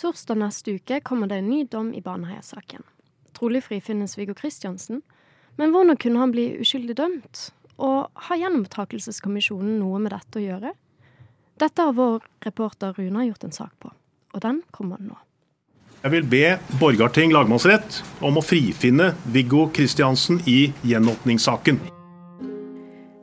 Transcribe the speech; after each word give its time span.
Torsdag 0.00 0.38
neste 0.40 0.78
uke 0.78 1.00
kommer 1.04 1.28
det 1.28 1.42
en 1.42 1.50
ny 1.50 1.64
dom 1.68 1.90
i 1.94 2.00
Baneheia-saken. 2.00 2.82
Trolig 3.36 3.60
frifinnes 3.66 4.16
Viggo 4.18 4.32
Kristiansen, 4.34 5.02
men 5.60 5.74
hvordan 5.74 5.98
kunne 6.00 6.22
han 6.22 6.32
bli 6.32 6.46
uskyldig 6.62 6.96
dømt? 6.96 7.50
Og 7.76 8.08
har 8.28 8.40
Gjenopptakelseskommisjonen 8.40 9.76
noe 9.82 10.00
med 10.00 10.14
dette 10.16 10.40
å 10.40 10.44
gjøre? 10.46 10.72
Dette 11.60 11.84
har 11.84 11.92
vår 11.92 12.24
reporter 12.46 12.96
Runa 12.96 13.26
gjort 13.28 13.44
en 13.44 13.52
sak 13.52 13.76
på, 13.76 13.92
og 14.32 14.40
den 14.40 14.62
kommer 14.72 15.04
nå. 15.04 15.20
Jeg 16.00 16.16
vil 16.16 16.28
be 16.32 16.44
Borgarting 16.80 17.36
lagmannsrett 17.36 18.00
om 18.24 18.40
å 18.40 18.44
frifinne 18.44 19.12
Viggo 19.36 19.66
Kristiansen 19.68 20.40
i 20.48 20.70
gjenåpningssaken. 20.80 21.76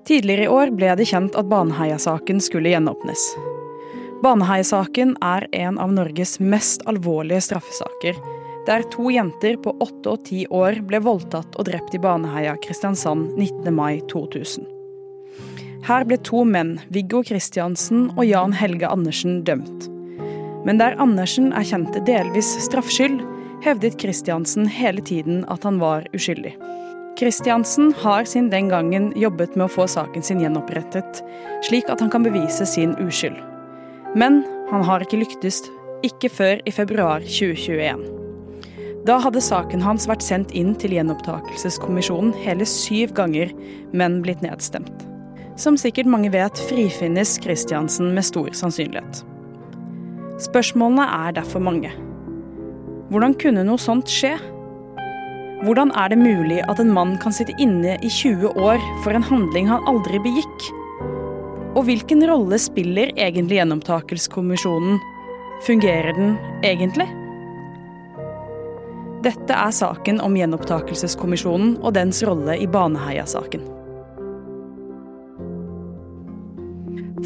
Tidligere 0.05 0.45
i 0.45 0.55
år 0.61 0.77
ble 0.77 0.93
det 1.01 1.09
kjent 1.09 1.33
at 1.33 1.49
Baneheia-saken 1.49 2.37
skulle 2.37 2.77
gjenåpnes. 2.77 3.31
Baneheia-saken 4.23 5.11
er 5.21 5.45
en 5.53 5.75
av 5.77 5.91
Norges 5.93 6.39
mest 6.41 6.81
alvorlige 6.89 7.43
straffesaker, 7.45 8.17
der 8.65 8.85
to 8.91 9.11
jenter 9.13 9.59
på 9.61 9.75
åtte 9.83 10.13
og 10.15 10.23
ti 10.25 10.39
år 10.49 10.79
ble 10.89 10.99
voldtatt 11.05 11.53
og 11.53 11.67
drept 11.69 11.93
i 11.93 12.01
Baneheia, 12.01 12.55
Kristiansand 12.63 13.35
19. 13.37 13.69
mai 13.77 13.99
2000. 14.09 14.65
Her 15.87 16.03
ble 16.03 16.17
to 16.25 16.41
menn, 16.43 16.79
Viggo 16.89 17.21
Kristiansen 17.23 18.09
og 18.17 18.25
Jan 18.25 18.55
Helge 18.57 18.89
Andersen, 18.89 19.43
dømt. 19.47 19.85
Men 20.65 20.81
der 20.81 20.97
Andersen 20.99 21.53
erkjente 21.55 22.01
delvis 22.09 22.49
straffskyld, 22.65 23.21
hevdet 23.63 23.99
Kristiansen 24.01 24.65
hele 24.67 25.05
tiden 25.05 25.45
at 25.53 25.63
han 25.63 25.77
var 25.79 26.09
uskyldig. 26.17 26.55
Kristiansen 27.17 27.93
har 28.01 28.25
siden 28.25 28.49
den 28.49 28.73
gangen 28.73 29.13
jobbet 29.17 29.55
med 29.55 29.69
å 29.69 29.73
få 29.77 29.87
saken 29.89 30.25
sin 30.25 30.41
gjenopprettet, 30.41 31.21
slik 31.69 31.87
at 31.89 32.01
han 32.03 32.11
kan 32.13 32.25
bevise 32.25 32.65
sin 32.65 32.97
uskyld. 33.05 33.37
Men 34.17 34.41
han 34.71 34.81
har 34.87 35.03
ikke 35.03 35.19
lyktes, 35.21 35.61
ikke 36.05 36.29
før 36.33 36.61
i 36.65 36.73
februar 36.73 37.21
2021. 37.21 38.01
Da 39.07 39.19
hadde 39.23 39.43
saken 39.43 39.83
hans 39.85 40.07
vært 40.09 40.25
sendt 40.25 40.55
inn 40.57 40.73
til 40.81 40.95
gjenopptakelseskommisjonen 40.97 42.33
hele 42.41 42.65
syv 42.67 43.13
ganger, 43.15 43.53
men 43.93 44.19
blitt 44.25 44.41
nedstemt. 44.43 45.05
Som 45.57 45.77
sikkert 45.79 46.09
mange 46.09 46.31
vet, 46.33 46.59
frifinnes 46.67 47.37
Kristiansen 47.45 48.11
med 48.17 48.25
stor 48.25 48.49
sannsynlighet. 48.57 49.21
Spørsmålene 50.43 51.05
er 51.27 51.37
derfor 51.37 51.63
mange. 51.63 51.93
Hvordan 53.13 53.37
kunne 53.41 53.63
noe 53.69 53.81
sånt 53.81 54.09
skje? 54.11 54.33
Hvordan 55.63 55.93
er 55.97 56.11
det 56.11 56.19
mulig 56.21 56.59
at 56.67 56.81
en 56.81 56.91
mann 56.93 57.15
kan 57.21 57.33
sitte 57.33 57.55
inne 57.61 57.95
i 58.01 58.11
20 58.11 58.59
år 58.59 58.81
for 59.05 59.17
en 59.17 59.25
handling 59.25 59.69
han 59.71 59.87
aldri 59.89 60.19
begikk? 60.25 60.67
Og 61.77 61.85
hvilken 61.85 62.23
rolle 62.25 62.57
spiller 62.57 63.11
egentlig 63.13 63.59
Gjenopptakelseskommisjonen? 63.59 64.97
Fungerer 65.65 66.15
den 66.17 66.31
egentlig? 66.65 67.05
Dette 69.25 69.53
er 69.53 69.73
saken 69.73 70.21
om 70.25 70.37
Gjenopptakelseskommisjonen 70.37 71.75
og 71.83 71.93
dens 71.97 72.23
rolle 72.25 72.55
i 72.57 72.65
Baneheia-saken. 72.69 73.65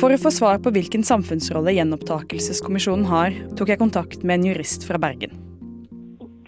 For 0.02 0.11
å 0.11 0.19
få 0.19 0.31
svar 0.33 0.59
på 0.63 0.73
hvilken 0.75 1.05
samfunnsrolle 1.07 1.75
Gjenopptakelseskommisjonen 1.77 3.07
har, 3.07 3.38
tok 3.55 3.72
jeg 3.72 3.79
kontakt 3.79 4.25
med 4.25 4.39
en 4.39 4.52
jurist 4.52 4.88
fra 4.88 4.99
Bergen. 4.99 5.50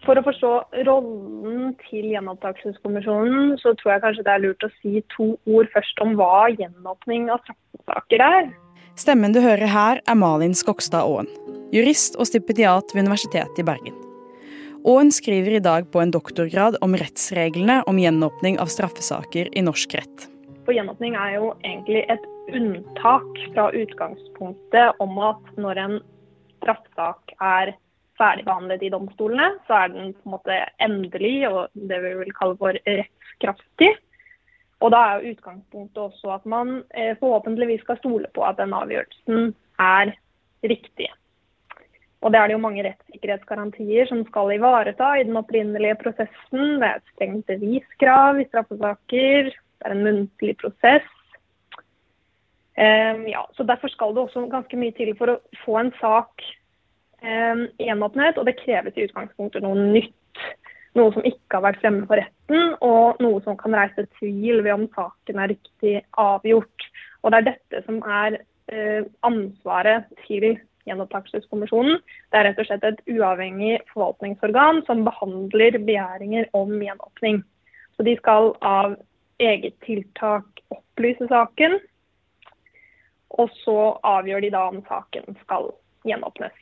For 0.04 0.20
å 0.20 0.23
forstå 0.26 0.52
rollen 0.84 1.73
til 1.86 2.09
Gjenopptakelseskommisjonen, 2.12 3.54
så 3.62 3.72
tror 3.80 3.94
jeg 3.94 4.04
kanskje 4.04 4.26
det 4.28 4.34
er 4.34 4.42
lurt 4.44 4.66
å 4.68 4.72
si 4.82 5.00
to 5.14 5.30
ord 5.48 5.70
først 5.72 6.02
om 6.04 6.18
hva 6.20 6.50
gjenåpning 6.52 7.30
av 7.32 7.40
straffesaker 7.46 8.24
er. 8.26 8.50
Stemmen 9.00 9.34
du 9.34 9.40
hører 9.42 9.72
her, 9.72 10.02
er 10.04 10.18
Malin 10.20 10.56
Skogstad 10.58 11.08
Aaen, 11.08 11.30
jurist 11.74 12.18
og 12.20 12.28
stipendiat 12.30 12.92
ved 12.92 13.08
Universitetet 13.08 13.62
i 13.64 13.66
Bergen. 13.66 13.96
Aaen 14.84 15.14
skriver 15.16 15.56
i 15.56 15.64
dag 15.64 15.88
på 15.94 16.02
en 16.04 16.12
doktorgrad 16.12 16.76
om 16.84 16.98
rettsreglene 17.00 17.80
om 17.88 18.02
gjenåpning 18.02 18.59
av 18.59 18.68
straffesaker 18.74 19.54
i 19.56 19.64
norsk 19.64 19.96
rett. 19.96 20.28
For 20.68 20.75
gjenåpning 20.75 21.16
er 21.16 21.38
jo 21.38 21.53
egentlig 21.64 22.03
et 22.12 22.28
unntak 22.52 23.40
fra 23.53 23.70
utgangspunktet 23.72 25.00
om 25.03 25.16
at 25.24 25.56
når 25.56 25.80
en 25.85 25.96
straffesak 26.59 27.34
er 27.40 27.72
ferdigbehandlet 28.23 28.88
i 28.88 28.91
domstolene, 28.94 29.51
så 29.67 29.84
er 29.84 29.94
den 29.94 30.13
på 30.16 30.29
en 30.29 30.35
måte 30.38 30.59
endelig 30.84 31.35
og 31.50 31.61
det 31.91 32.00
vi 32.03 32.16
vil 32.22 32.35
kalle 32.38 32.59
for 32.61 32.79
rettskraftig. 32.88 33.91
Og 34.84 34.91
da 34.91 35.00
er 35.00 35.19
jo 35.19 35.34
utgangspunktet 35.34 36.00
også 36.03 36.34
at 36.35 36.47
man 36.50 36.79
eh, 36.91 37.13
forhåpentligvis 37.19 37.84
skal 37.85 38.00
stole 38.01 38.31
på 38.35 38.44
at 38.47 38.59
den 38.59 38.75
avgjørelsen 38.75 39.53
er 39.79 40.16
riktig. 40.63 41.09
Og 42.23 42.31
det 42.31 42.39
er 42.39 42.47
det 42.47 42.56
jo 42.56 42.63
mange 42.63 42.84
rettssikkerhetsgarantier 42.85 44.07
som 44.07 44.23
skal 44.29 44.53
ivareta 44.55 45.09
i 45.19 45.25
den 45.28 45.40
opprinnelige 45.40 45.97
prosessen. 46.00 46.79
Det 46.79 46.88
er 46.88 47.01
et 47.01 47.11
strengt 47.16 47.50
beviskrav 47.51 48.40
i 48.40 48.47
straffesaker, 48.47 49.51
det 49.51 49.90
er 49.90 49.95
en 49.95 50.05
muntlig 50.07 50.55
prosess. 50.61 51.09
Um, 52.73 53.28
ja, 53.29 53.44
så 53.53 53.63
Derfor 53.63 53.91
skal 53.91 54.16
det 54.16 54.23
også 54.23 54.47
ganske 54.50 54.79
mye 54.79 54.95
til 54.97 55.11
for 55.19 55.35
å 55.35 55.41
få 55.61 55.78
en 55.78 55.91
sak 56.00 56.41
um, 57.23 57.66
gjenåpnet. 57.81 58.38
Og 58.38 58.47
det 58.47 58.59
kreves 58.61 58.97
i 58.97 59.07
utgangspunktet 59.07 59.66
noe 59.66 59.78
nytt. 59.79 60.44
Noe 60.94 61.09
som 61.16 61.25
ikke 61.25 61.57
har 61.57 61.66
vært 61.66 61.79
fremme 61.81 62.06
for 62.06 62.22
retten, 62.22 62.75
og 62.85 63.22
noe 63.23 63.39
som 63.41 63.56
kan 63.57 63.73
reise 63.73 64.06
tvil 64.19 64.61
ved 64.61 64.75
om 64.75 64.84
saken 64.94 65.39
er 65.41 65.50
riktig 65.56 65.95
avgjort. 66.22 66.85
Og 67.23 67.34
Det 67.34 67.39
er 67.39 67.47
dette 67.47 67.81
som 67.88 67.97
er 68.06 68.38
eh, 68.69 69.01
ansvaret 69.25 70.06
til 70.28 70.59
Gjenopptakelseskommisjonen. 70.85 71.97
Det 72.29 72.38
er 72.38 72.45
rett 72.50 72.59
og 72.59 72.67
slett 72.67 72.85
et 72.85 73.01
uavhengig 73.07 73.79
forvaltningsorgan 73.94 74.84
som 74.88 75.05
behandler 75.07 75.79
begjæringer 75.79 76.50
om 76.59 76.75
gjenåpning. 76.78 77.41
Så 77.95 78.05
De 78.05 78.17
skal 78.19 78.51
av 78.61 78.97
eget 79.41 79.79
tiltak 79.85 80.61
opplyse 80.73 81.28
saken, 81.31 81.79
og 83.34 83.50
så 83.63 83.78
avgjør 84.05 84.44
de 84.45 84.51
da 84.53 84.67
om 84.69 84.84
saken 84.85 85.38
skal 85.41 85.72
gjenåpnes. 86.05 86.53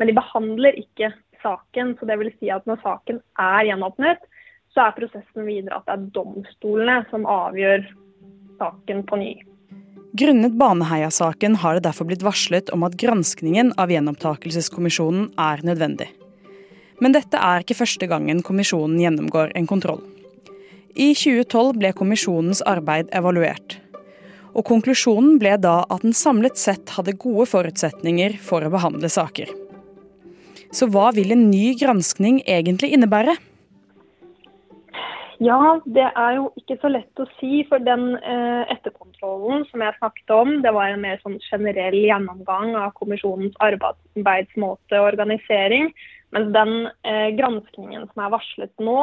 Men 0.00 0.08
de 0.08 0.16
behandler 0.16 0.78
ikke 0.80 1.12
saken. 1.42 1.94
så 2.00 2.08
det 2.08 2.18
vil 2.18 2.32
si 2.40 2.50
at 2.50 2.66
Når 2.66 2.80
saken 2.82 3.20
er 3.38 3.68
gjenåpnet, 3.68 4.24
så 4.74 4.86
er 4.86 4.96
prosessen 4.96 5.46
videre 5.46 5.76
at 5.76 5.86
det 5.86 5.96
er 5.96 6.10
domstolene 6.14 7.04
som 7.10 7.26
avgjør 7.28 7.84
saken 8.60 9.04
på 9.06 9.18
ny. 9.20 9.32
Grunnet 10.20 10.56
Baneheia-saken 10.58 11.58
har 11.62 11.76
det 11.76 11.84
derfor 11.86 12.08
blitt 12.08 12.24
varslet 12.26 12.70
om 12.74 12.82
at 12.86 12.96
granskningen 12.98 13.74
av 13.78 13.92
Gjenopptakelseskommisjonen 13.92 15.28
er 15.38 15.62
nødvendig. 15.66 16.08
Men 17.00 17.14
dette 17.14 17.38
er 17.38 17.62
ikke 17.62 17.78
første 17.78 18.08
gangen 18.10 18.42
kommisjonen 18.46 18.98
gjennomgår 19.00 19.54
en 19.56 19.68
kontroll. 19.70 20.02
I 20.98 21.12
2012 21.14 21.78
ble 21.78 21.92
kommisjonens 21.96 22.64
arbeid 22.66 23.12
evaluert 23.14 23.78
og 24.54 24.66
konklusjonen 24.66 25.38
ble 25.40 25.54
da 25.62 25.80
at 25.88 26.04
den 26.04 26.14
samlet 26.16 26.58
sett 26.58 26.94
hadde 26.96 27.18
gode 27.20 27.46
forutsetninger 27.50 28.38
for 28.42 28.64
å 28.64 28.72
behandle 28.72 29.10
saker. 29.12 29.50
Så 30.74 30.86
hva 30.90 31.10
vil 31.16 31.32
en 31.34 31.48
ny 31.50 31.72
granskning 31.78 32.40
egentlig 32.46 32.92
innebære? 32.94 33.36
Ja, 35.40 35.80
det 35.88 36.04
er 36.10 36.34
jo 36.36 36.50
ikke 36.60 36.76
så 36.82 36.90
lett 36.92 37.22
å 37.22 37.26
si. 37.38 37.62
For 37.70 37.80
den 37.82 38.12
eh, 38.18 38.70
etterkontrollen 38.74 39.64
som 39.70 39.82
jeg 39.82 39.96
snakket 39.96 40.34
om, 40.36 40.52
det 40.64 40.74
var 40.76 40.92
en 40.92 41.02
mer 41.02 41.18
sånn 41.24 41.38
generell 41.46 41.96
gjennomgang 41.96 42.74
av 42.78 42.92
kommisjonens 43.00 43.56
arbeidsmåte 43.64 45.00
og 45.00 45.08
organisering. 45.14 45.90
Mens 46.36 46.52
den 46.54 46.74
eh, 47.08 47.30
granskningen 47.40 48.04
som 48.12 48.26
er 48.26 48.34
varslet 48.36 48.84
nå, 48.84 48.98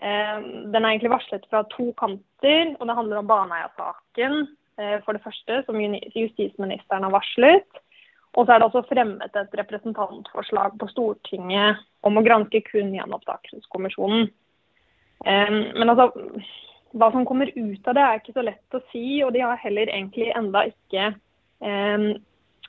eh, 0.00 0.38
den 0.72 0.80
er 0.80 0.88
egentlig 0.88 1.12
varslet 1.18 1.44
fra 1.52 1.66
to 1.76 1.92
kanter. 2.00 2.72
Og 2.78 2.88
det 2.88 2.96
handler 2.96 3.20
om 3.20 3.28
Baneheia-saken, 3.28 4.48
Eh, 4.78 4.98
for 5.04 5.16
det 5.16 5.24
første, 5.26 5.62
som 5.66 5.78
justisministeren 6.14 7.02
har 7.06 7.14
varslet. 7.14 7.66
Og 8.36 8.44
så 8.44 8.54
er 8.54 8.60
det 8.60 8.68
også 8.68 8.84
fremmet 8.90 9.36
et 9.36 9.56
representantforslag 9.60 10.76
på 10.78 10.88
Stortinget 10.92 11.80
om 12.06 12.18
å 12.18 12.24
granske 12.26 12.60
kun 12.66 12.92
Gjenopptakelseskommisjonen. 12.94 14.28
Men 15.24 15.90
altså, 15.90 16.12
hva 16.94 17.08
som 17.14 17.24
kommer 17.26 17.50
ut 17.56 17.88
av 17.90 17.96
det, 17.96 18.04
er 18.04 18.20
ikke 18.20 18.36
så 18.36 18.44
lett 18.46 18.76
å 18.76 18.82
si. 18.92 19.18
Og 19.26 19.32
de 19.34 19.42
har 19.42 19.58
heller 19.64 19.90
egentlig 19.90 20.28
enda 20.36 20.66
ikke 20.68 21.10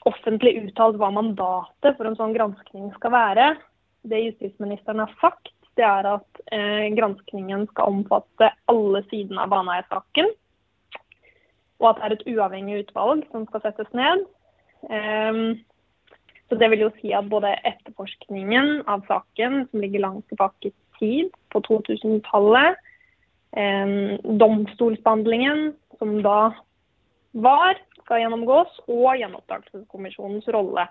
offentlig 0.09 0.55
uttalt 0.63 0.97
hva 0.97 1.11
mandatet 1.13 1.97
for 1.99 2.07
en 2.07 2.17
sånn 2.17 2.33
granskning 2.33 2.89
skal 2.95 3.13
være. 3.13 3.51
Det 4.09 4.23
justisministeren 4.23 5.03
har 5.03 5.13
sagt, 5.21 5.51
det 5.77 5.85
er 5.85 6.07
at 6.15 6.43
eh, 6.55 6.87
granskningen 6.95 7.67
skal 7.73 7.93
omfatte 7.93 8.49
alle 8.71 9.03
sidene 9.11 9.43
av 9.43 9.51
Baneheia-saken 9.51 10.31
og 11.79 11.89
at 11.89 11.99
det 11.99 12.05
er 12.05 12.15
et 12.15 12.27
uavhengig 12.35 12.81
utvalg 12.83 13.25
som 13.31 13.45
skal 13.47 13.63
settes 13.63 13.89
ned. 13.95 14.25
Um, 14.87 15.59
så 16.49 16.55
Det 16.55 16.69
vil 16.71 16.85
jo 16.87 16.91
si 16.97 17.11
at 17.13 17.29
både 17.29 17.51
etterforskningen 17.67 18.83
av 18.89 19.03
saken, 19.07 19.67
som 19.69 19.81
ligger 19.81 20.05
langt 20.05 20.27
tilbake 20.29 20.71
i 20.71 20.73
tid, 20.99 21.29
på 21.53 21.61
2000-tallet, 21.67 22.79
um, 23.57 24.17
domstolsbehandlingen, 24.41 25.73
som 25.99 26.21
da 26.25 26.39
var, 27.31 27.77
skal 28.01 28.23
gjennomgås, 28.23 28.79
og 28.87 29.19
gjenopptakelseskommisjonens 29.19 30.47
rolle. 30.55 30.87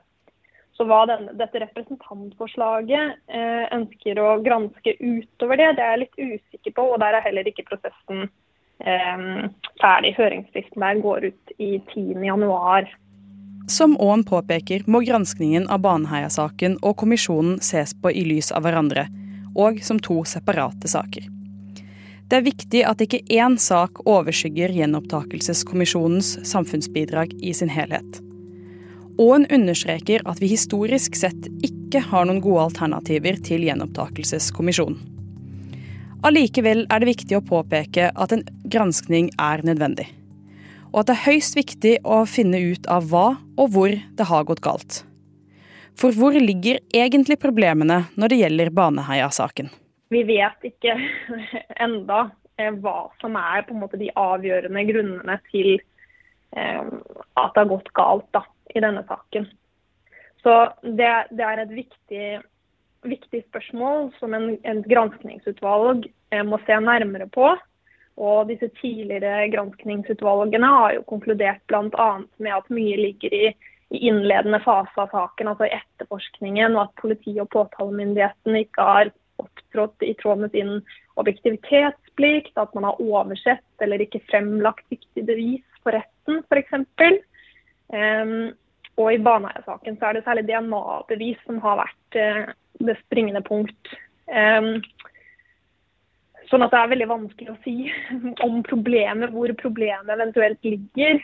Så 0.79 0.87
hva 0.87 1.00
den, 1.11 1.26
dette 1.41 1.58
representantforslaget 1.64 3.17
eh, 3.34 3.64
ønsker 3.75 4.20
å 4.23 4.37
granske 4.44 4.94
utover 5.00 5.58
det, 5.58 5.73
det 5.75 5.82
er 5.82 5.96
jeg 5.96 6.02
litt 6.05 6.20
usikker 6.20 6.75
på. 6.76 6.84
Og 6.93 7.00
der 7.02 7.19
er 7.19 7.25
heller 7.25 7.50
ikke 7.50 7.67
prosessen 7.67 8.29
eh, 8.79 9.25
ferdig. 9.82 10.12
Høringsfristen 10.20 10.84
der 10.84 11.02
går 11.02 11.26
ut 11.32 11.55
i 11.58 11.73
10.1. 11.91 12.87
Som 13.69 13.97
Aaen 14.00 14.25
påpeker, 14.25 14.82
må 14.87 15.00
granskningen 15.05 15.67
av 15.69 15.82
Baneheia-saken 15.85 16.79
og 16.81 16.94
kommisjonen 17.03 17.59
ses 17.61 17.93
på 17.93 18.09
i 18.17 18.23
lys 18.25 18.49
av 18.56 18.65
hverandre, 18.65 19.05
og 19.53 19.82
som 19.85 20.00
to 20.00 20.23
separate 20.25 20.88
saker. 20.88 21.26
Det 22.29 22.38
er 22.38 22.47
viktig 22.47 22.81
at 22.88 23.05
ikke 23.05 23.20
én 23.29 23.59
sak 23.61 24.00
overskygger 24.09 24.73
gjenopptakelseskommisjonens 24.73 26.38
samfunnsbidrag 26.49 27.35
i 27.44 27.53
sin 27.53 27.69
helhet. 27.73 28.23
Aaen 29.20 29.44
understreker 29.53 30.25
at 30.25 30.41
vi 30.41 30.49
historisk 30.55 31.17
sett 31.20 31.49
ikke 31.61 32.00
har 32.09 32.25
noen 32.25 32.41
gode 32.41 32.70
alternativer 32.70 33.37
til 33.44 33.69
gjenopptakelseskommisjonen. 33.69 35.00
Allikevel 36.25 36.87
er 36.88 37.03
det 37.05 37.12
viktig 37.12 37.37
å 37.37 37.44
påpeke 37.44 38.09
at 38.17 38.32
en 38.32 38.49
granskning 38.65 39.29
er 39.37 39.61
nødvendig. 39.62 40.09
Og 40.93 41.02
at 41.02 41.11
det 41.11 41.17
er 41.17 41.26
høyst 41.26 41.58
viktig 41.58 41.94
å 42.05 42.23
finne 42.29 42.61
ut 42.73 42.88
av 42.90 43.11
hva 43.11 43.26
og 43.58 43.70
hvor 43.75 43.93
det 43.93 44.29
har 44.31 44.49
gått 44.49 44.64
galt. 44.64 45.02
For 45.99 46.14
hvor 46.14 46.37
ligger 46.37 46.79
egentlig 46.94 47.40
problemene 47.43 48.05
når 48.17 48.32
det 48.32 48.43
gjelder 48.43 48.75
Baneheia-saken? 48.75 49.73
Vi 50.14 50.23
vet 50.29 50.69
ikke 50.70 50.94
enda 51.87 52.29
eh, 52.56 52.73
hva 52.73 53.08
som 53.20 53.37
er 53.40 53.67
på 53.67 53.75
en 53.75 53.82
måte 53.82 54.00
de 54.00 54.12
avgjørende 54.14 54.85
grunnene 54.88 55.40
til 55.50 55.75
eh, 55.76 56.87
at 56.87 57.50
det 57.52 57.64
har 57.64 57.75
gått 57.75 57.93
galt. 57.99 58.31
da 58.32 58.46
i 58.75 58.82
denne 58.84 59.05
saken. 59.08 59.49
Så 60.43 60.55
det, 60.82 61.11
det 61.34 61.44
er 61.44 61.62
et 61.62 61.75
viktig, 61.75 62.26
viktig, 63.08 63.43
spørsmål 63.49 64.12
som 64.19 64.37
en, 64.37 64.52
en 64.69 64.84
granskningsutvalg 64.87 66.08
eh, 66.32 66.44
må 66.46 66.61
se 66.67 66.79
nærmere 66.82 67.29
på. 67.34 67.50
Og 68.19 68.49
disse 68.50 68.67
tidligere 68.81 69.47
granskningsutvalgene 69.53 70.70
har 70.75 70.97
jo 70.97 71.06
konkludert 71.06 71.62
bl.a. 71.70 72.09
med 72.43 72.55
at 72.56 72.70
mye 72.75 72.97
ligger 72.99 73.35
i, 73.35 73.50
innledende 73.94 74.59
fase 74.61 75.00
av 75.00 75.12
saken, 75.15 75.49
altså 75.49 75.69
etterforskningen, 75.70 76.75
og 76.76 76.88
at 76.88 76.99
politi 77.00 77.38
og 77.41 77.49
påtalemyndigheten 77.55 78.59
ikke 78.59 78.85
har 78.85 79.12
opptrådt 79.41 80.05
i 80.05 80.12
tråd 80.19 80.43
med 80.43 80.53
sin 80.53 80.75
objektivitetsplikt, 81.20 82.53
at 82.59 82.75
man 82.76 82.88
har 82.88 83.00
oversett 83.00 83.85
eller 83.85 84.03
ikke 84.05 84.20
fremlagt 84.29 84.85
viktig 84.93 85.25
bevis 85.31 85.65
for 85.82 85.97
retten, 85.97 86.43
f.eks. 86.50 86.75
Um, 87.88 88.50
og 88.99 89.15
i 89.15 89.23
Baneheia-saken 89.23 89.97
så 89.97 90.11
er 90.11 90.19
det 90.19 90.26
særlig 90.26 90.44
DNA-bevis 90.50 91.41
som 91.47 91.62
har 91.65 91.81
vært 91.85 92.19
uh, 92.19 92.53
det 92.82 92.99
springende 93.06 93.44
punkt. 93.47 93.94
Um, 94.29 94.82
sånn 96.50 96.65
at 96.65 96.73
det 96.75 96.81
er 96.81 96.93
veldig 96.93 97.09
vanskelig 97.11 97.53
å 97.53 97.59
si 97.65 97.77
om 98.47 98.62
problemet, 98.67 99.35
hvor 99.35 99.53
problemet 99.61 100.15
eventuelt 100.15 100.61
ligger. 100.67 101.21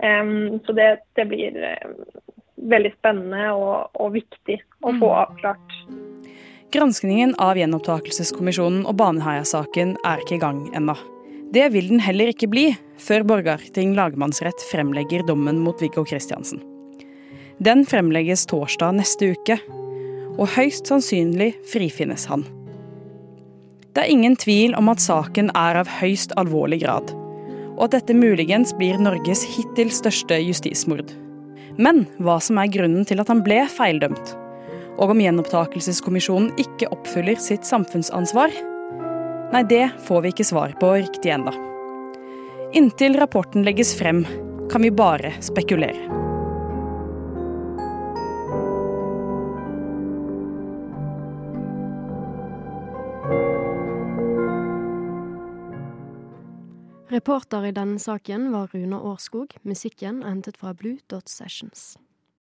Um, 0.00 0.60
så 0.64 0.74
det, 0.76 0.90
det 1.18 1.26
blir 1.28 1.56
uh, 1.60 1.90
veldig 2.70 2.92
spennende 2.98 3.50
og, 3.52 3.90
og, 4.00 4.14
viktig 4.16 4.60
å 4.80 4.94
få 4.94 5.10
mm. 5.10 5.18
avklart. 5.24 5.76
Granskningen 6.70 7.34
av 7.42 7.58
gjenopptakelseskommisjonen 7.58 8.84
og 8.86 8.94
Baneheia-saken 9.00 9.96
er 10.06 10.22
ikke 10.22 10.38
i 10.38 10.42
gang 10.44 10.62
ennå. 10.78 10.94
Det 11.50 11.66
vil 11.74 11.88
den 11.90 12.02
heller 12.04 12.30
ikke 12.30 12.48
bli 12.50 12.68
før 13.02 13.24
Borgarting 13.26 13.96
lagmannsrett 13.98 14.62
fremlegger 14.70 15.24
dommen 15.26 15.58
mot 15.64 15.82
Viggo 15.82 16.04
Kristiansen. 16.06 16.62
Den 17.60 17.82
fremlegges 17.84 18.46
torsdag 18.48 18.94
neste 19.00 19.32
uke, 19.34 19.58
og 20.38 20.46
høyst 20.54 20.88
sannsynlig 20.88 21.50
frifinnes 21.68 22.28
han. 22.30 22.46
Det 23.94 24.04
er 24.04 24.12
ingen 24.12 24.36
tvil 24.38 24.76
om 24.78 24.90
at 24.92 25.02
saken 25.02 25.50
er 25.58 25.80
av 25.80 25.90
høyst 26.00 26.34
alvorlig 26.38 26.82
grad, 26.84 27.10
og 27.76 27.88
at 27.88 27.96
dette 27.96 28.14
muligens 28.14 28.74
blir 28.78 29.00
Norges 29.02 29.42
hittil 29.56 29.90
største 29.94 30.38
justismord. 30.44 31.10
Men 31.80 32.04
hva 32.22 32.38
som 32.42 32.60
er 32.60 32.70
grunnen 32.70 33.06
til 33.08 33.22
at 33.22 33.30
han 33.32 33.42
ble 33.46 33.64
feildømt, 33.72 34.34
og 35.00 35.14
om 35.14 35.22
gjenopptakelseskommisjonen 35.22 36.52
ikke 36.60 36.90
oppfyller 36.94 37.40
sitt 37.40 37.66
samfunnsansvar, 37.66 38.52
Nei, 39.50 39.64
det 39.66 39.88
får 40.06 40.22
vi 40.22 40.30
ikke 40.30 40.46
svar 40.46 40.74
på 40.78 40.92
riktig 40.94 41.32
ennå. 41.34 41.50
Inntil 42.78 43.18
rapporten 43.18 43.66
legges 43.66 43.96
frem, 43.98 44.22
kan 44.70 44.86
vi 44.86 44.94
bare 44.94 45.34
spekulere. 45.42 46.19
Reporter 57.10 57.64
i 57.66 57.72
denne 57.74 57.98
saken 57.98 58.52
var 58.52 58.68
Rune 58.70 59.00
Årskog. 59.02 59.56
Musikken 59.66 60.20
er 60.22 60.30
hentet 60.30 60.60
fra 60.60 60.70
Blue 60.78 61.00
Dot 61.10 61.26
Sessions. 61.26 61.96